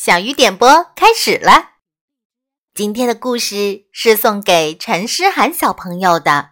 [0.00, 1.72] 小鱼点播开始了。
[2.72, 6.50] 今天的故事是送给陈诗涵小朋友的。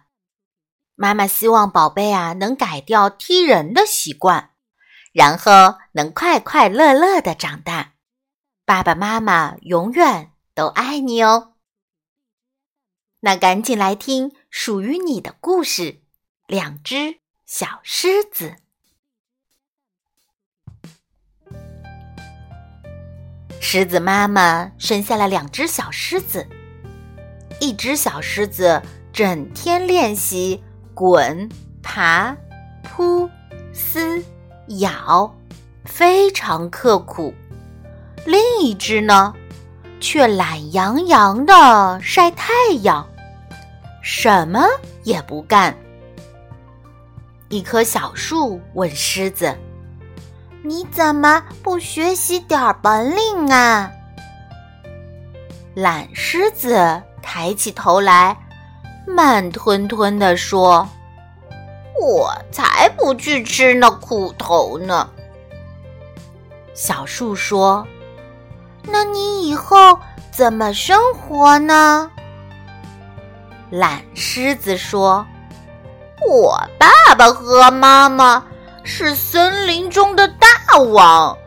[0.95, 4.51] 妈妈希望宝贝啊能改掉踢人的习惯，
[5.13, 7.93] 然后能快快乐乐的长大。
[8.65, 11.53] 爸爸妈妈永远都爱你哦。
[13.21, 15.83] 那赶紧来听属于你的故事
[16.47, 18.49] 《两只小狮子》。
[23.69, 26.47] 狮子妈妈生下了两只小狮子，
[27.59, 28.81] 一只小狮子
[29.11, 30.63] 整天练习
[30.93, 31.49] 滚、
[31.83, 32.33] 爬、
[32.81, 33.29] 扑、
[33.73, 34.23] 撕、
[34.79, 35.35] 咬，
[35.83, 37.33] 非常刻苦；
[38.25, 39.33] 另一只呢，
[39.99, 42.53] 却懒洋洋的晒太
[42.83, 43.05] 阳，
[44.01, 44.65] 什么
[45.03, 45.75] 也不干。
[47.49, 49.53] 一棵小树问狮子。
[50.63, 53.91] 你怎么不学习点本领啊？
[55.75, 58.35] 懒狮子抬起头来，
[59.05, 60.87] 慢吞吞地说
[62.01, 65.09] ：“我才不去吃那苦头呢。”
[66.73, 67.87] 小树说
[68.83, 69.97] ：“那你以后
[70.31, 72.11] 怎么生活呢？”
[73.69, 75.25] 懒狮子说
[76.27, 78.43] ：“我爸爸和妈妈。”
[78.89, 81.37] 是森林中的大王，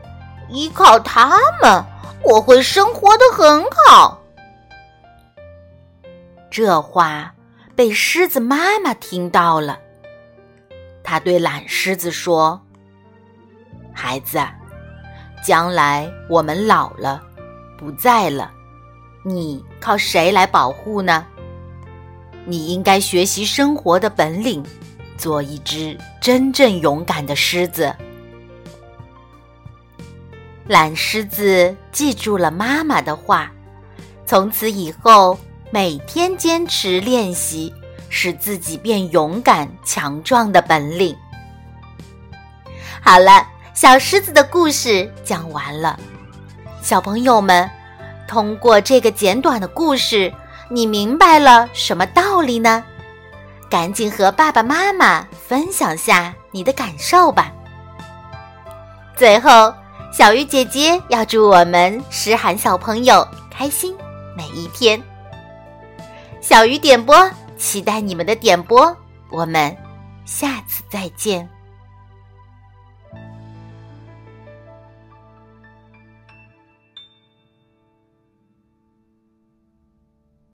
[0.51, 1.83] 依靠他们，
[2.23, 4.21] 我会生活的很好。
[6.51, 7.33] 这话
[7.75, 9.79] 被狮子妈妈听到了，
[11.03, 12.61] 他对懒狮子说
[13.91, 14.39] ：“孩子，
[15.43, 17.23] 将来我们老了，
[17.79, 18.51] 不在了，
[19.25, 21.27] 你靠谁来保护呢？
[22.45, 24.63] 你应该学习生活的本领。”
[25.21, 27.95] 做一只真正勇敢的狮子。
[30.67, 33.53] 懒狮子记住了妈妈的话，
[34.25, 35.39] 从此以后
[35.71, 37.75] 每天坚持练习，
[38.09, 41.15] 使自己变勇敢强壮的本领。
[43.03, 46.01] 好了，小狮子的故事讲完了。
[46.81, 47.69] 小朋友们，
[48.27, 50.33] 通过这个简短的故事，
[50.71, 52.83] 你明白了什么道理呢？
[53.71, 57.53] 赶紧和爸爸妈妈分享下你的感受吧。
[59.17, 59.73] 最后，
[60.13, 63.97] 小鱼姐姐要祝我们诗涵小朋友开心
[64.37, 65.01] 每一天。
[66.41, 68.95] 小鱼点播，期待你们的点播，
[69.31, 69.77] 我们
[70.25, 71.49] 下次再见。